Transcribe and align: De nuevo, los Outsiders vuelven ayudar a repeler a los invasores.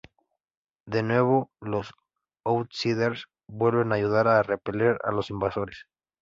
De 0.87 1.03
nuevo, 1.03 1.51
los 1.61 1.91
Outsiders 2.43 3.25
vuelven 3.47 3.91
ayudar 3.93 4.27
a 4.27 4.41
repeler 4.41 4.97
a 5.03 5.11
los 5.11 5.29
invasores. 5.29 5.85